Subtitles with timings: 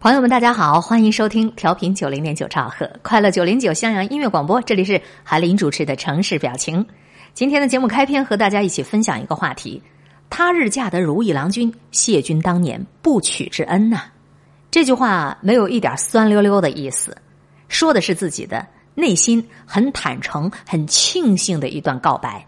[0.00, 6.86] 朋友们，大家好，欢迎收听调频九零点九兆赫快乐九零九襄阳音乐广播，这里是海林主持的城市表情。
[7.34, 9.82] 今天的节目开篇，和大家一起分享一个话题：
[10.30, 14.04] 他日嫁得如意郎君，谢君当年不娶之恩呐。
[14.70, 17.14] 这句话没有一点酸溜溜的意思，
[17.68, 22.42] 说的是自己的内心很坦诚、很庆幸的一段告白。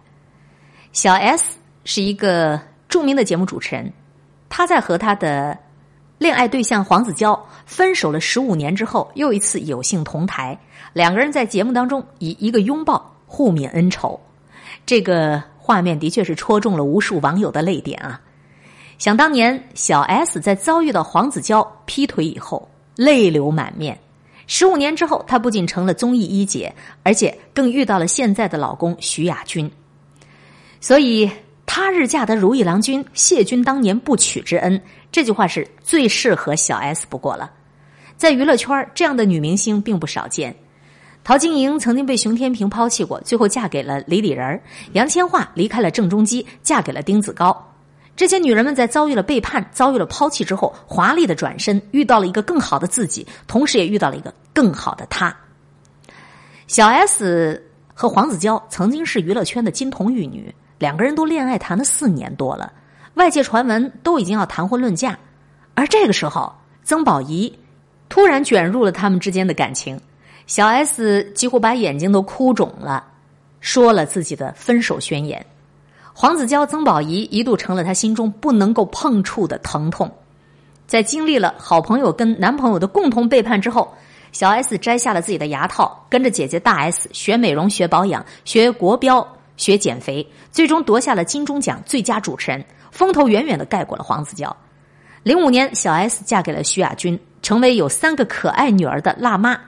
[0.93, 2.59] 小 S 是一个
[2.89, 3.93] 著名的节目主持人，
[4.49, 5.59] 他在和他的。
[6.23, 7.37] 恋爱对象黄子佼
[7.67, 10.57] 分手了十五年之后，又一次有幸同台，
[10.93, 14.21] 两个人在节目当中以一个拥抱互勉恩仇，
[14.87, 18.21] 这个画面的确是戳中了无数网友的泪点啊！
[18.99, 23.99] 想当年，小 S 在遭遇到黄子佼劈腿以后，泪流满面。
[24.47, 29.69] 十五年之后，她不仅成了综艺一姐，而且更遇到了现在的老公徐亚军，
[30.81, 31.29] 所以。
[31.65, 34.79] 他日嫁得如意郎君，谢君当年不娶之恩。
[35.13, 37.53] 这句话是最适合小 S 不过了。
[38.17, 40.57] 在娱乐圈，这样的女明星并不少见。
[41.23, 44.61] 陶晶莹曾经被熊天平抛弃过，最后嫁给了李李仁
[44.95, 47.69] 杨千嬅离开了郑中基，嫁给了丁子高。
[48.17, 55.35] 这些女人们在遭遇了背叛、遭遇了抛弃之后，华丽的转身，遇到了一个更好的自己，同时也遇到了一个更好的他。
[56.67, 57.63] 小 S
[57.95, 60.55] 和黄子佼曾经是娱乐圈的金童玉女。
[60.79, 62.73] 两个人都恋爱谈了四年多了，
[63.15, 65.19] 外界传闻都已经要谈婚论嫁，
[65.75, 66.51] 而这个时候，
[66.83, 67.53] 曾宝仪
[68.09, 70.01] 突然卷入了他们之间的感情，
[70.47, 73.05] 小 S 几乎把眼睛都哭肿了，
[73.61, 75.45] 说了自己的分手宣言。
[76.15, 80.11] 黄子佼、曾宝仪一度成了他心中不能够碰触的疼痛。
[80.87, 83.93] 在经历了好朋友跟男朋友的共同背叛之后，
[84.33, 89.37] 小 S 摘下了自己的牙套，跟着姐姐大 S 学美容、学保养、学国标。
[89.59, 94.57] 学减肥，最终夺下了金钟奖最佳主持人，风头远远的盖过了黄子佼。
[95.25, 99.59] 零五年，小 S 嫁给了徐亚军，成为有三个可爱女儿的辣妈。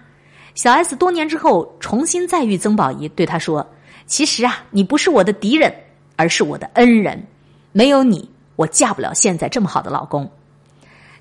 [0.54, 3.66] 小 S 多年之后重新再遇曾宝仪，对她说
[4.06, 5.74] ：“其实啊，你不是我的敌人，
[6.14, 7.26] 而是我的恩人。
[7.72, 10.30] 没有你，我嫁不了现在这么好的老公。”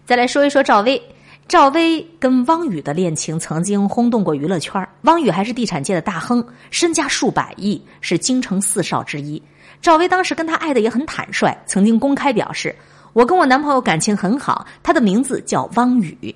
[0.05, 1.01] 再来说一说赵薇。
[1.45, 9.41] 赵薇跟汪宇的恋情曾经轰动过娱乐圈汪宇还是地产界的大亨，身家数百亿，是京城四少之一。
[9.83, 12.73] 赵薇当时跟他爱的也很坦率，曾经公开表示
[13.11, 16.33] ：“我跟我男朋友感情很好，他的名字叫汪宇。”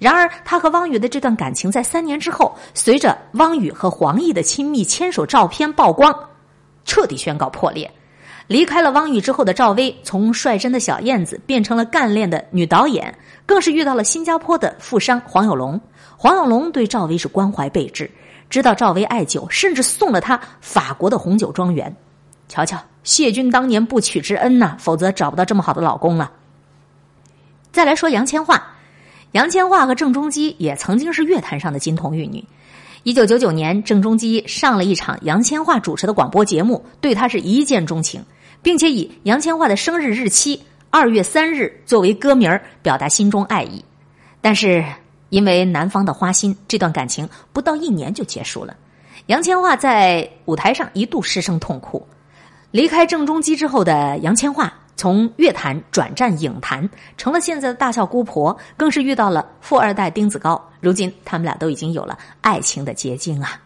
[0.00, 6.18] 然而，他和汪宇的这段感情在三年之后，随着汪宇和黄奕的亲密牵手照片曝光，
[6.86, 7.90] 彻底宣告破裂。
[8.46, 15.78] 离开了汪宇之后的赵薇，从率真的小燕子变成了干练的女导演，更是遇到了新加坡的富商黄有龙。
[16.16, 18.10] 黄有龙对赵薇是关怀备至，
[18.48, 21.94] 知道赵薇爱酒，甚至送了她法国的红酒庄园。
[22.48, 26.32] 瞧瞧，谢君当年不娶之恩呐，否则找不到这么好的老公了。
[27.70, 28.60] 再来说杨千嬅，
[29.32, 32.44] 杨千嬅和郑中基也曾经是乐坛上的金童玉女。
[33.02, 38.24] 一九九九年，郑中基上了一场杨千嬅主持的广播节目，对她是一见钟情。
[38.60, 40.60] 并且以杨千嬅的生日日期
[40.90, 43.84] 二月三日作为歌名表达心中爱意，
[44.40, 44.84] 但是
[45.28, 48.74] 因为男方的花心，这段感情不到一年就结束了。
[49.26, 52.04] 杨千嬅在舞台上一度失声痛哭。
[52.70, 60.62] 离开郑中基之后的杨千嬅，从乐坛转战影坛，成了现在的大笑姑婆，更是遇到了富二代丁子高。
[60.80, 63.60] 如今他们俩都已经有了爱情的结晶啊！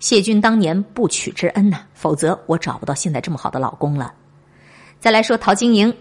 [0.00, 4.12] 谢君当年不娶之恩呐，否则我找不到现在这么好的老公了。
[4.98, 5.94] 再来说陶晶莹，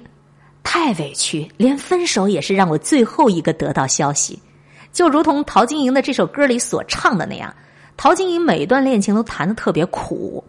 [0.63, 4.41] 太委屈，连分手也是让我最后一个得到消息。
[4.91, 7.53] 就如同陶晶莹的这首歌里所唱的那样，
[7.95, 10.43] 陶晶莹每一段恋情都谈的特别苦。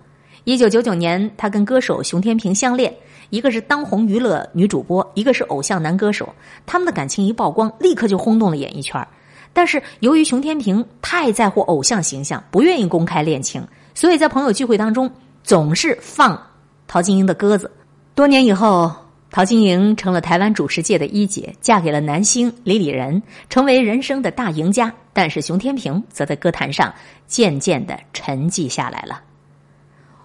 [0.44, 2.94] 一九九九年，她跟歌手熊天平相恋，
[3.28, 6.28] 一个是当红娱乐女主播，一个是偶像男歌手。
[6.66, 9.06] 他们的感情一曝光，立刻就轰动了演艺圈。
[9.52, 15.10] 但是由于熊天平太在乎偶像形象，不愿意公开恋情，所以在朋友聚会当中
[15.42, 16.40] 总是放
[16.86, 17.70] 陶晶莹的鸽子。
[18.14, 18.90] 多年以后，
[19.30, 24.92] 陶晶莹成了台湾主持界的一姐，嫁给了男星李李仁，成为人生的大赢家。
[25.12, 26.94] 但是熊天平则在歌坛上
[27.26, 29.20] 渐渐的沉寂下来了。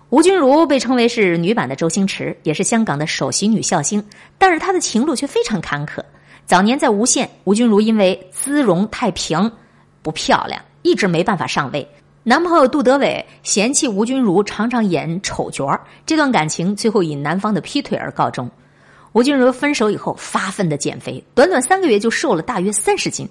[0.10, 4.04] 吴君如被称为是女版的周星驰，也是香港的首席女笑星，
[4.38, 6.00] 但是她的情路却非常坎坷。
[6.46, 9.52] 早年在无线，吴君如因为姿容太平、
[10.04, 11.86] 不漂亮，一直没办法上位。
[12.22, 18.50] 男朋友杜德伟嫌弃吴君如常常演丑角这段感情最后以男方的劈腿而告终。
[19.14, 23.28] 吴君如分手以后发奋的减肥，短短三个月就瘦了大约三十斤。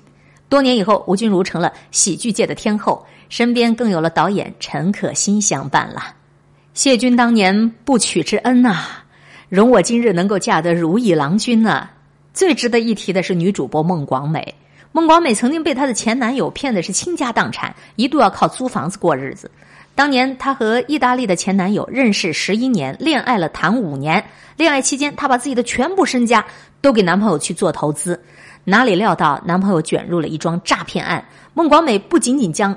[0.49, 6.15] 多年以后，吴君如成了喜剧界的天后，身边更有了导演陈可辛相伴了。
[6.75, 8.75] 谢君当年不娶之恩呐，
[9.49, 11.89] 容我今日能够嫁得如意郎君呐。
[12.33, 14.53] 最值得一提的是女主播孟广美。
[14.91, 19.49] 孟广美曾经被她的前男友骗的是倾家荡产，一度要靠租房子过日子。
[19.95, 24.25] 当年她和意大利的前男友认识十一年，恋爱了谈五年。
[24.57, 26.45] 恋爱期间，她把自己的全部身家
[26.81, 28.21] 都给男朋友去做投资，
[28.65, 31.25] 哪里料到男朋友卷入了一桩诈骗案。
[31.55, 32.77] 孟广美不仅仅将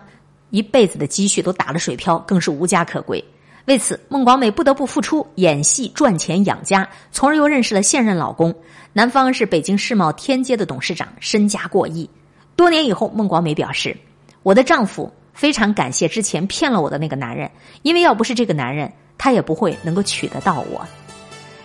[0.52, 3.24] 一辈子的积蓄都打了水漂，更是无家可归。
[3.68, 8.56] 为此，孟广美不得不复出演戏赚钱养家，从而又认识了现任老公。
[8.94, 12.10] 男方是北京世贸天阶的董事长，身家过亿。
[12.56, 13.96] 多年以后，孟广美表示
[14.42, 20.82] ：“我的丈夫非常感谢之前骗了我的那个男人，因为要不是这个男人，他也不会能够娶得到我。”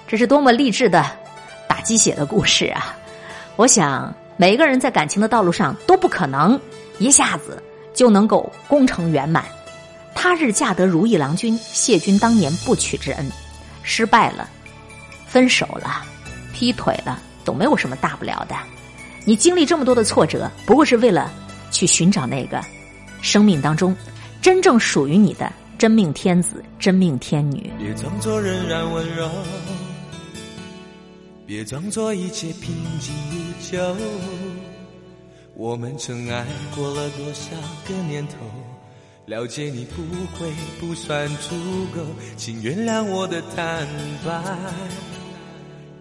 [0.09, 1.07] 这是多么励志的
[1.69, 2.97] 打鸡血的故事啊！
[3.55, 6.61] 我想，每一个人在感情的道路上都不可能
[6.99, 7.63] 一下子
[7.95, 9.45] 就能够功成圆满。
[10.15, 13.31] 他日嫁得如意郎君，谢君当年不娶之恩，
[13.83, 14.49] 失败了，
[15.27, 16.05] 分手了，
[16.53, 18.55] 劈腿了，都没有什么大不了的。
[19.25, 21.33] 你经历这么多的挫折，不过是为了
[21.71, 22.65] 去寻找那个
[23.21, 23.97] 生命当中
[24.41, 27.73] 真正属于你的真命天子、真命天女。
[27.79, 29.31] 别装作仍然温柔，
[31.47, 33.39] 别装作一切平静如
[33.71, 33.97] 旧。
[35.55, 37.51] 我们曾爱过了多少
[37.87, 38.35] 个年头？
[39.27, 40.03] 了解你不
[40.37, 41.55] 会不算足
[41.95, 42.05] 够，
[42.37, 43.87] 请原谅我的坦
[44.27, 44.43] 白。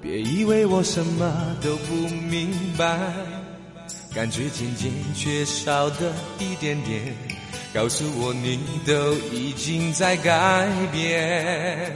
[0.01, 3.13] 别以为我什么都不明白，
[4.15, 7.15] 感觉渐渐缺少的一点点，
[7.71, 11.95] 告诉我你都已经在改变。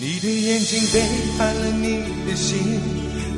[0.00, 1.02] 你的眼睛背
[1.36, 3.03] 叛了你的心。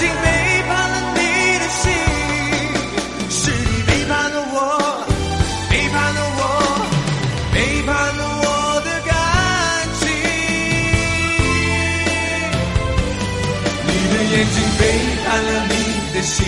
[0.00, 0.26] 经背
[0.66, 1.20] 叛了你
[1.60, 1.92] 的心，
[3.28, 4.56] 是你背叛了我，
[5.68, 6.42] 背叛了我，
[7.52, 9.12] 背叛了我的感
[10.00, 10.08] 情。
[13.84, 14.82] 你的眼睛背
[15.22, 15.72] 叛了你
[16.14, 16.38] 的心，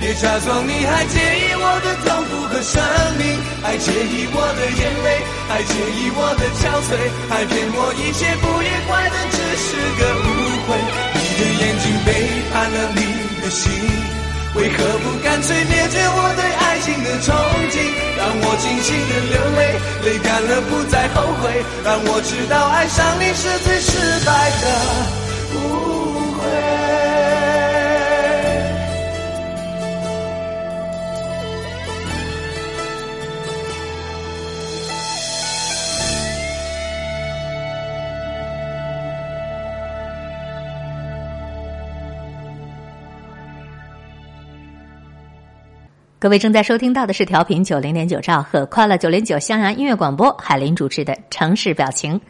[0.00, 2.80] 别假装你还介意我的痛苦和生
[3.18, 3.22] 命，
[3.62, 6.90] 还介意我的眼泪，还介意我的憔悴，
[7.28, 10.41] 还骗我一切不愉快的只是个误会。
[11.42, 12.12] 的眼睛背
[12.52, 13.00] 叛了你
[13.42, 13.72] 的心，
[14.54, 17.34] 为何不干脆灭绝我对爱情的憧
[17.70, 17.74] 憬？
[18.16, 19.60] 让我尽情的流泪，
[20.04, 23.90] 泪干了不再后悔，让我知道爱上你是最失
[24.24, 24.30] 败
[24.62, 24.64] 的
[46.22, 52.20] 各位正在收听到的是调频九零点九兆赫快乐九零九襄阳音乐广播，海林主持的城市表情。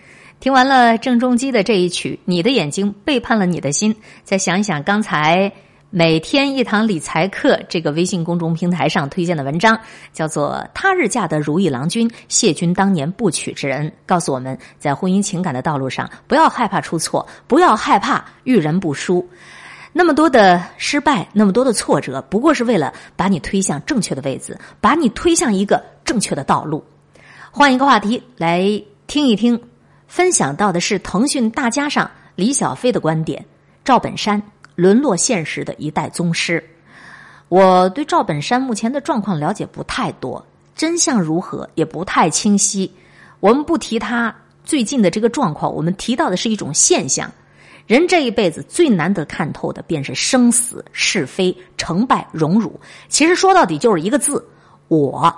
[0.41, 3.95] 听完了郑中基的这一曲《你的眼睛背叛了你的心》，
[4.25, 5.53] 再想一想刚才
[5.91, 9.79] 每天一堂理财课这个微信公众平台上推荐的文章，
[10.11, 19.29] 叫做《他日嫁得如意郎君，谢君当年不娶之恩》，告诉我们在婚姻情感的道路上，不要害怕出错，不要害怕遇人不淑。
[19.93, 26.83] 那么多的失败，那么多的挫折，不过是为了把你推向正确的位置，把你推向一个正确的道路。
[27.51, 29.61] 换一个话题来听一听。
[30.09, 33.43] 分享到的是腾讯大家上李小飞的观点：
[33.83, 34.43] 赵本山
[34.75, 36.63] 沦落现实的一代宗师。
[37.49, 40.45] 我对赵本山目前的状况了解不太多，
[40.75, 42.93] 真相如何也不太清晰。
[43.41, 44.35] 我们不提他
[44.65, 47.31] 最近的这个状况，我们提到的是一种现象：
[47.87, 52.79] 人这一辈子最难得看透的，便是生死、是非、成败、荣辱。
[53.09, 54.47] 其实说到底就是一个字——
[54.89, 55.35] 我。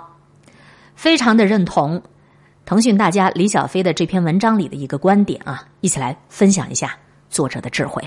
[0.95, 2.01] 非常的认同。
[2.65, 6.97] 腾讯大家李小飞的这篇文章里的一个观点啊，一起来分享一下
[7.29, 8.01] 作者的智慧。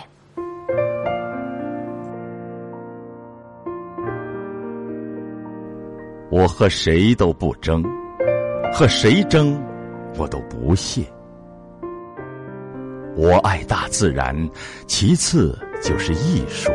[6.31, 7.83] 我和谁都不争，
[8.73, 9.61] 和谁争，
[10.17, 11.03] 我都不屑。
[13.21, 14.33] 我爱大自然，
[14.87, 16.71] 其次就是艺术。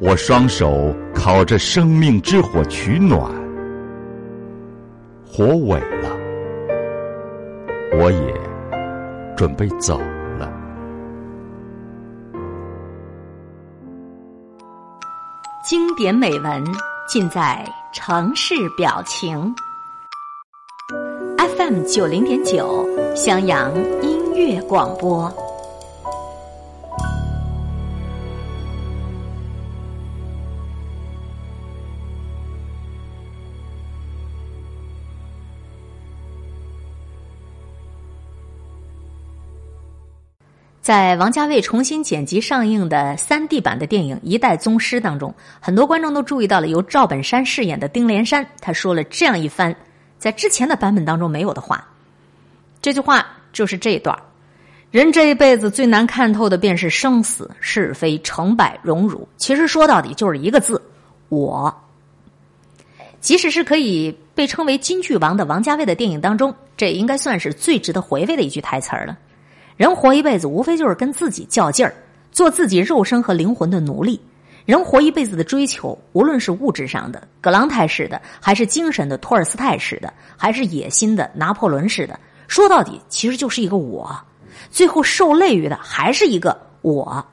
[0.00, 3.22] 我双手烤着生命之火取暖，
[5.24, 6.10] 火萎了。
[8.00, 8.34] 我也
[9.36, 10.00] 准备走
[10.36, 10.52] 了。
[15.64, 16.64] 经典美文
[17.06, 19.54] 尽在城市表情。
[21.56, 25.32] FM 九零点九，襄阳音乐广播。
[40.82, 49.76] 在王家卫重新剪辑上映的三 D 版的电影《一代宗师》当中，很多观众都注意到了由赵本山饰演的丁连山，他说了这样一番
[50.18, 51.86] 在之前的版本当中没有的话。
[52.82, 54.16] 这句话就是这一段：
[54.90, 59.28] 人这一辈子最难看透的便是生死、是非、成败、荣辱。
[59.36, 60.80] 其实说到底就是一个字——
[61.28, 61.74] 我。
[63.20, 69.16] 即使是可以被称为金句王的王家卫的电影当中，这应该算是最值得回味的一句台词了。
[69.76, 71.94] 人活一辈子，无非就是跟自己较劲儿，
[72.32, 74.18] 做自己肉身和灵魂的奴隶。
[74.64, 82.18] 人活一辈子的追求，无论是物质上的葛朗泰式的，还是精神的托尔斯泰式的，还是野心的拿破仑式的，
[82.50, 84.12] 说到底，其实就是一个我。
[84.72, 87.24] 最后受累于的，还是一个我。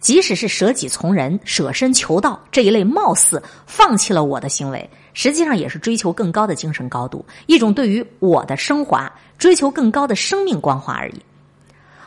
[0.00, 11.22] 即使是舍己从人、舍身求道这一类貌似放弃了我的行为，实际上也是追求更高的精神高度，一种对于我的升华、追求更高的生命光华而已。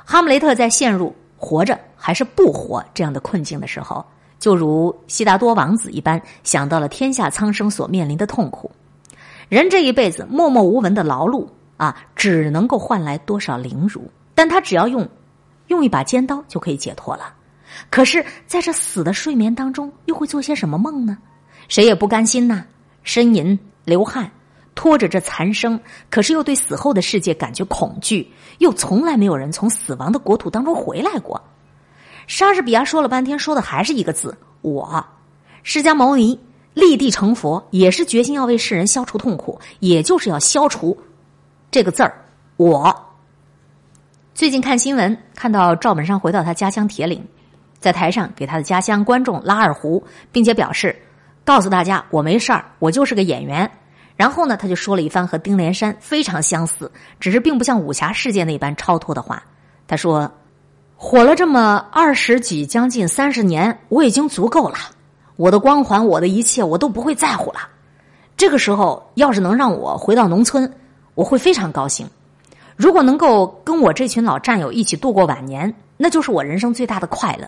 [0.03, 4.05] 哈姆雷特在陷入活着还是不活这样的困境的时候，
[4.37, 8.69] 就如悉达多王子一般，想到了天下苍生所面临的痛苦。
[9.47, 11.47] 人这一辈子默默无闻的劳碌
[11.79, 14.11] 啊，只能够换来多少凌辱？
[14.35, 15.07] 但他只要用
[15.67, 17.33] 用一把尖刀就可以解脱了。
[17.89, 21.17] 可是，在这死的睡眠当中，又会做些什么梦呢？
[21.69, 22.65] 谁也不甘心呐，
[23.05, 24.29] 呻吟流汗。
[24.75, 31.41] 拖着这残生，可是又对死后的世界感觉恐惧，又从来没有人从死亡的国土当中回来过。
[32.27, 35.05] 莎士比亚说了半天，说的还是一个字“我”。
[35.63, 36.39] 释迦牟尼
[36.73, 40.97] 立地成佛，也是决心要为世人消除痛苦，也就是要消除
[41.71, 42.25] 这个字儿
[42.57, 42.95] “我”。
[44.33, 47.23] 最近看新闻，看到赵本山回到他家乡铁岭，
[47.79, 50.95] 在台上给他的家乡观众拉二胡，并且表示
[51.45, 53.69] 告诉大家：“我没事儿，我就是个演员。”
[54.17, 59.43] 然后呢，他就说了一番和丁连山非常相似，只是并不像武侠世界那般超脱的话。
[59.87, 60.31] 他说
[60.97, 64.77] ：“火了这么二十几，将近三十年，我已经足够了。
[65.35, 67.59] 我的光环，我的一切，我都不会在乎了。
[68.35, 70.73] 这个时候，要是能让我回到农村，
[71.19, 72.09] 我会非常高兴。
[72.77, 77.45] 如果能够跟我这群老战友一起度过晚年，那就是我人生最大的快乐。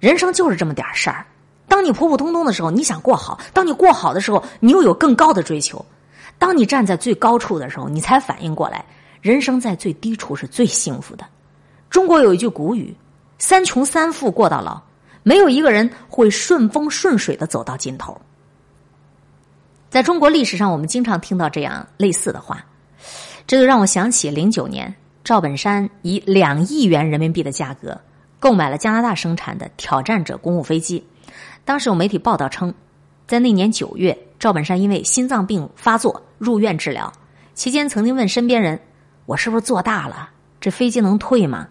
[0.00, 1.26] 人生就是这么点事儿。”
[1.68, 5.84] 当你普普通通的时候，你想过好；当你过好的时候，你又有更高的追求。
[6.38, 8.82] 当你站在最高处的时候，你才反应过来，
[9.20, 11.26] 人生在最低处是最幸福的。
[11.90, 12.96] 中国有一句古语
[13.38, 14.80] ：“三穷三富过到老，
[15.22, 18.18] 没有一个人会顺风顺水的走到尽头。”
[19.94, 22.66] 在中国历史上，我们经常听到这样类似的话，
[23.46, 27.96] 这就让我想起零九年赵本山以两亿元人民币的价格
[28.40, 31.06] 购买了加拿大生产的挑战者公务飞机。
[31.64, 32.74] 当时有媒体报道称，
[33.28, 37.12] 在那年九月，赵本山因为心脏病发作入院治疗，
[37.54, 38.76] 期间曾经问身边人
[39.26, 40.28] ：“我是不是做大了？
[40.60, 41.68] 这飞机能退吗？”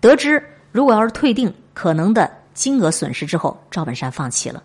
[0.00, 4.62] 得知如果要是退订，可能的金额损失之后，赵本山放弃了。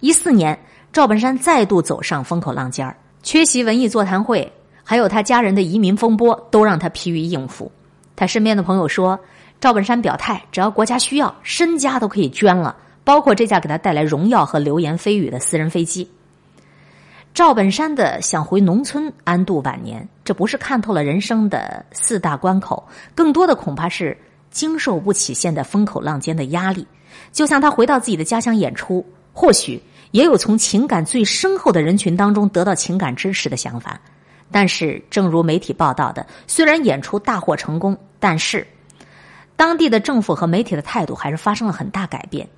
[0.00, 0.58] 一四年，
[0.92, 4.52] 赵本山再度走上风口浪尖儿，缺席文艺座谈会，
[4.84, 7.72] 还有他家人的移民风波，都让他疲于应付。
[8.14, 9.18] 他身边的朋友说，
[9.58, 12.76] 赵本山表态，只要国家需要，身家都可以捐了。
[13.04, 16.08] 包括这架给他带来荣耀和流言蜚语的私人飞机。
[17.32, 24.16] 赵本山的想回农村安度晚年，这不是看透了人生的四大关口，更多的恐怕是
[24.50, 26.86] 经受不起现在风口浪尖的压力。
[27.32, 29.82] 就像他回到自己的家乡演出，或许
[30.12, 34.00] 也有从情感最深厚的人群当中得到情感支持的想法。
[34.50, 38.66] 但是，正如媒体报道的，虽然演出大获成功，但是
[39.56, 42.48] 当地的政府和媒体的态度还是发生了很大改变。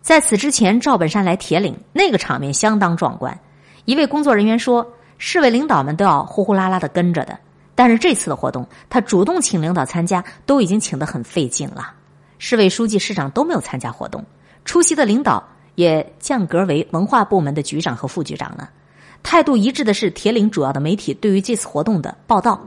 [0.00, 3.38] 在此之前，赵本山来铁岭，那个场面相当壮观。
[3.84, 7.38] 一位工作人员说：“市委领导们都要呼呼啦啦的跟着的。”
[7.74, 11.94] 但是这次的活动，他主动请领导参加，都已经请得很费劲了。
[12.38, 14.22] 市委书记、市长都没有参加活动，
[14.64, 15.42] 出席的领导
[15.74, 18.70] 也降格为文化部门的局长和副局长了。
[19.22, 22.60] 态度一致的是铁岭主要的媒体对于这次活动的报道。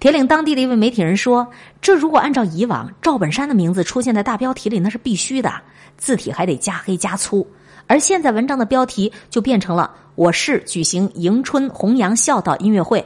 [0.00, 1.48] 铁岭当地的一位媒体人说
[1.82, 5.52] ：“这如果按照以往，赵本山的名字出现在大标题里，那是必须的。”
[5.98, 7.44] 字体还得加黑加粗，
[7.88, 13.04] 而现在文章的标题就变成了“我市举行迎春弘扬孝道音乐会”，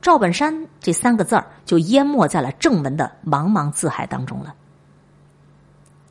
[0.00, 4.54] 赵本山这三个字儿就淹没在了正文的茫茫字海当中了。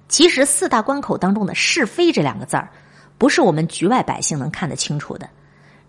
[0.08, 2.70] 其实四大关口当中的是非这两个字儿，
[3.18, 5.30] 不是我们局外百姓能看得清楚的。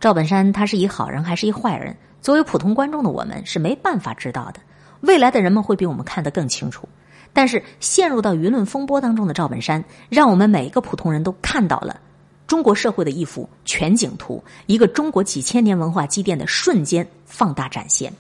[0.01, 4.61] 赵本山他是一好人还是一坏人，作为普通观众的我们是没办法知道的。
[5.01, 6.89] 未来的人们会比我们看得更清楚。
[7.33, 12.01] 但是陷入到舆论风波当中的赵本山，让我们每一个普通人都看到了
[12.47, 18.13] 中国社会的一幅全景图，一个中国几千年文化积淀的瞬间放大展现。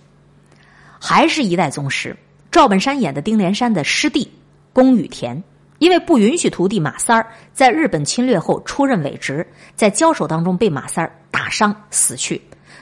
[1.01, 2.17] 还是一代宗师，
[2.53, 4.31] 赵本山演的丁连山的师弟
[4.73, 5.43] 宫羽田，
[5.79, 12.41] 因为不允许徒弟马三儿在日本侵略后出任伪职，在交手当中被马三儿打伤死去。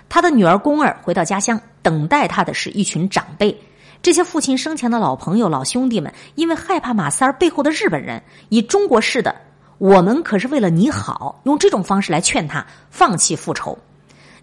[0.09, 3.56] 他的女儿宫儿回到家乡，等待他的是一群长辈。
[4.02, 9.35] 这些父亲生前的老朋友、老兄弟们，因为害怕马三儿背后的日本人，以中国式的
[9.78, 13.76] “我们可是为了你好”，用这种方式来劝他放弃复仇。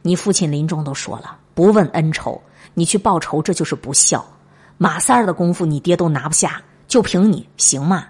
[0.02, 2.42] 你父亲临终都说了，不问恩仇，
[2.74, 4.26] 你去报仇这就是不孝。
[4.78, 8.08] 马三儿的功夫你爹都拿不下，就凭你行吗？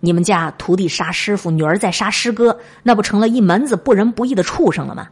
[0.00, 5.08] 你们家徒弟杀师傅，女儿在杀师哥，那不成了一门子不仁不义的畜生了吗？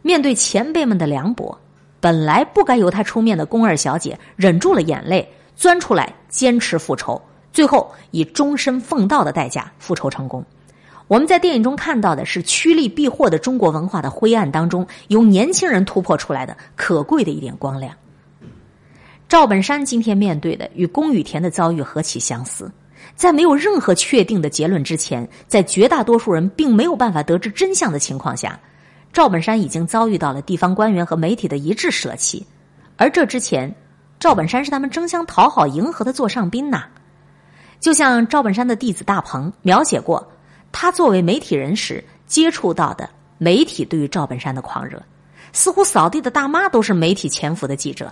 [0.00, 1.58] 面对前辈们的凉薄。
[2.00, 10.44] 本来不该由他出面的宫二小姐忍住了眼泪，钻出来坚持复仇，最后以终身奉道的代价复仇成功。
[11.06, 17.94] 我们在电影中看到的是趋利避祸的中国文化的灰暗当中，由年轻人突破出来的可贵的一点光亮。
[19.28, 22.68] 赵本山今天面对的与宫羽田的遭遇何其相似，
[23.14, 28.58] 在没有任何确定的结论之前，在绝大多数人并没有办法得知真相的情况下。
[29.12, 32.46] 赵本山已经遭遇到了地方官员和媒体的一致舍弃，
[32.96, 33.74] 而这之前，
[34.18, 36.84] 赵本山是他们争相讨好、迎合的座上宾呐。
[37.78, 40.26] 就像赵本山的弟子大鹏描写过，
[40.72, 45.02] 他作为媒体人时接触到的媒体对于赵本山的狂热，
[45.52, 48.10] 似乎扫地的大妈都是媒体潜伏的记者。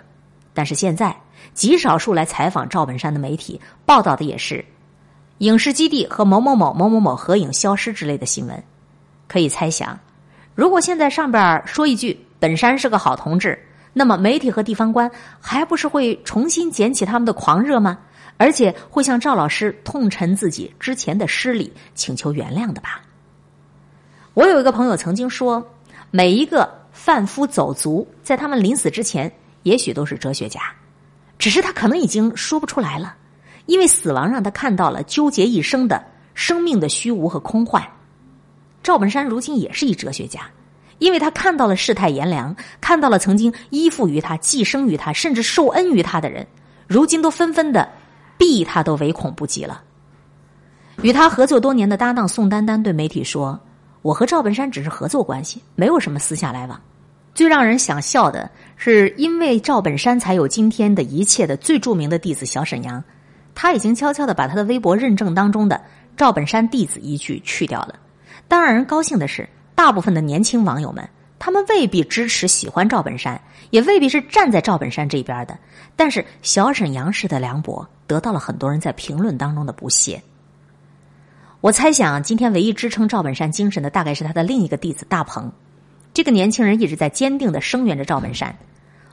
[0.52, 1.16] 但是现在，
[1.54, 4.62] 极少数来采访赵本山的媒体报道的也是
[5.40, 8.62] 影视基地和某某某某某某合影消失之类的新闻，
[9.26, 9.98] 可以猜想。
[10.54, 13.58] 如果现在上边说一句“本山是个好同志”，
[13.94, 17.98] 那么媒体和地方官还不是会重新捡起他们的狂热吗？
[18.36, 23.00] 而且会向赵老师痛陈自己之前的失礼，请求原谅的吧？
[24.34, 25.66] 我有一个朋友曾经说，
[26.10, 30.60] 每一个贩夫走卒在他们临死之前，也许都是哲学家，
[31.38, 33.16] 只是他可能已经说不出来了，
[33.70, 36.04] 因为死亡让他看到了纠结一生的
[36.34, 37.80] 生命的虚无和空幻。
[38.82, 40.40] 赵本山如今也是一哲学家，
[40.98, 46.44] 因为他看到了世态炎凉，看到了曾经依附于他、寄生于他，甚至受恩于他的人，
[46.88, 47.88] 如今都纷纷的
[48.36, 49.80] 避他，都唯恐不及了。
[51.02, 53.56] 与他合作多年的搭档宋丹丹对媒体说
[54.02, 56.80] ：“我和赵本山只是合作关系，没有什么私下来往。”
[57.36, 63.02] 最让人想笑的是，因为赵本山才有今天的一切的最著名的弟子小沈阳，
[63.54, 65.80] 他已经悄悄的把他的微博认证当中的
[66.16, 67.94] “赵本山弟子”一句去掉了。
[68.48, 71.08] 但让人高兴的是，大部分的年轻网友们，
[71.38, 75.58] 他们未必支持、喜欢赵本山，也未必是站在赵本山这边的。
[75.94, 80.22] 但是小沈阳式的凉薄，得到了很多人在评论当中的不屑。
[81.60, 85.52] 我猜想，今天唯一支撑赵本山精神的，大概是他的另一个弟子大鹏。
[86.12, 88.56] 这个年轻人一直在坚定的声援着赵本山。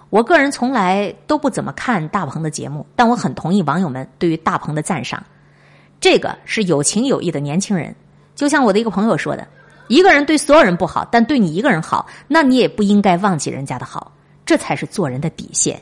[0.10, 5.22] 我个人从来都不怎么看大鹏的节目，但我很同意网友们对于大鹏的赞赏。
[6.00, 7.93] 这个是有情有义的年轻人，
[8.36, 9.46] 就像我的一个朋友说的
[9.89, 14.12] ：“一个人对所有人不好，但对你一个人好，那你也不应该忘记人家的好，
[14.46, 15.82] 这才是做人的底线。”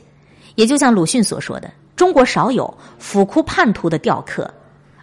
[0.56, 4.52] 也就像鲁迅所说的：“中国少有府库叛徒的雕刻。”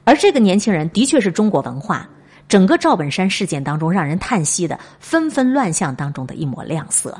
[0.03, 2.05] 而这个年轻人的确是中国文化
[2.49, 7.17] 整个赵本山事件当中让人叹息的纷纷乱象当中的一抹亮色。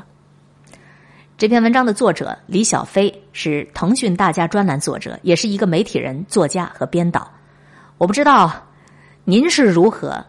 [1.44, 7.30] 这篇文章的作者李小飞是腾讯大家专栏作者，也是一个媒体人、作家和编导。
[7.98, 8.50] 我不知道
[9.24, 10.24] 您是如何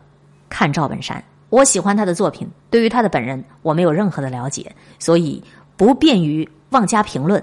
[0.49, 1.23] 看赵本山。
[1.47, 5.41] 我喜欢他的作品，对于他的本人我没有任何的了解，所以
[5.77, 7.41] 不便于妄加评论。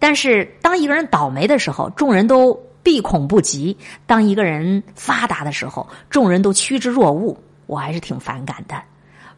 [0.00, 2.60] 但是当一个人倒霉的时候，众人都。
[2.82, 3.78] 避恐不及。
[4.06, 8.74] 当一个人发达的时候，众人都趋之若鹜，我还是挺反感的。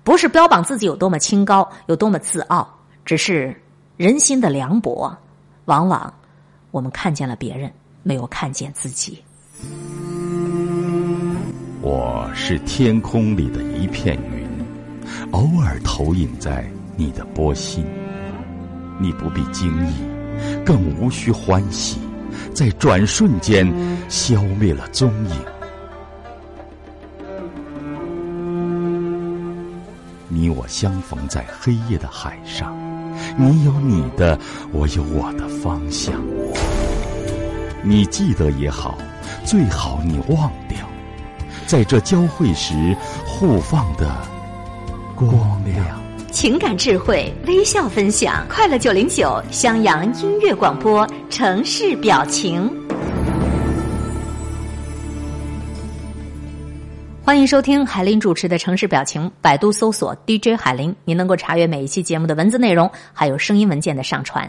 [0.02, 2.66] 不是标榜自己有多么清高，有多么自傲，
[3.04, 3.54] 只是
[3.96, 5.16] 人心的凉薄。
[5.64, 6.12] 往往
[6.70, 9.22] 我们看见了别人，没有看见自己。
[11.80, 14.48] 我是天空里的一片云，
[15.32, 17.84] 偶尔投影在你的波心。
[18.98, 19.94] 你不必惊异，
[20.64, 21.98] 更无需欢喜。
[22.52, 23.66] 在转瞬间
[24.08, 25.36] 消灭了踪影。
[30.28, 32.76] 你我相逢在黑夜的海上，
[33.36, 34.38] 你有你的，
[34.72, 36.14] 我有我的方向。
[37.82, 38.98] 你记得也好，
[39.44, 40.78] 最好你忘掉，
[41.66, 44.10] 在这交汇时互放的
[45.14, 45.30] 光
[45.64, 45.84] 亮。
[46.32, 52.85] 情感智慧，微笑分享，快乐九零九，襄阳音乐广播，城市表情。
[57.26, 59.28] 欢迎收听海林主持的城市表情。
[59.40, 64.48] 百度搜索 DJ 海林，您能够查阅每一期节目的文字内容，还有声音文件的上传。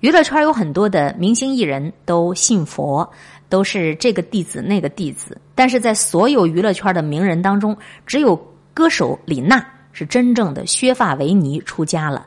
[0.00, 3.06] 娱乐圈有很多的明星艺人都信佛，
[3.50, 8.34] 都是这个弟子那个弟子，但是在所有娱乐圈的名人当中，只有
[8.72, 9.62] 歌手李娜。
[9.92, 12.26] 是真正的削发为尼出家了。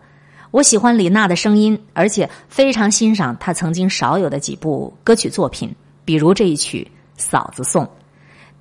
[0.52, 5.74] 我喜欢李娜的声音，而且非常欣赏她曾经少有的几部歌曲作品，
[6.06, 7.84] 比如这一曲《嫂子颂》。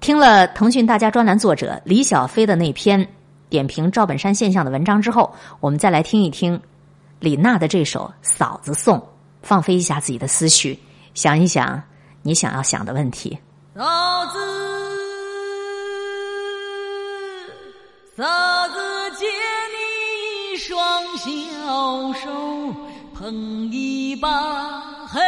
[0.01, 3.07] 听了腾讯大家专栏作者李小飞的那篇
[3.51, 6.61] 点评赵本山现象的文章之后，我们再来听一听
[7.19, 8.99] 李娜的这首《嫂子颂》，
[9.43, 10.79] 放飞一下自己的思绪，
[11.13, 11.83] 想一想
[12.23, 13.39] 你想要想的问题。
[13.77, 14.39] 嫂子，
[18.17, 18.25] 嫂
[18.69, 18.81] 子。
[19.19, 20.79] 借你一双
[21.19, 22.75] 小手，
[23.13, 25.21] 捧一把黑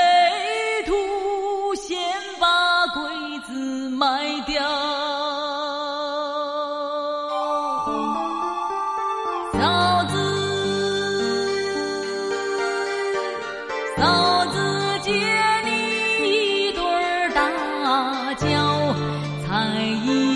[19.52, 20.31] 爱